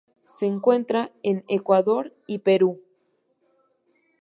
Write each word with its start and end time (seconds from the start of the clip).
Se 0.35 0.47
encuentra 0.47 1.11
en 1.21 1.45
Ecuador 1.47 2.11
y 2.25 2.39
Perú. 2.39 2.81